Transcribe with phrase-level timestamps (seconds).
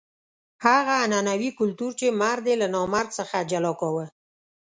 [0.65, 4.05] هغه عنعنوي کلتور چې مرد یې له نامرد څخه جلا کاوه.